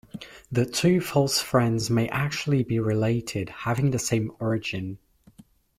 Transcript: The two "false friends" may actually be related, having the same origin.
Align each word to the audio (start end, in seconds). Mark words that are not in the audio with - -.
The 0.51 0.65
two 0.65 0.99
"false 0.99 1.39
friends" 1.41 1.91
may 1.91 2.09
actually 2.09 2.63
be 2.63 2.79
related, 2.79 3.49
having 3.49 3.91
the 3.91 3.99
same 3.99 4.31
origin. 4.39 4.97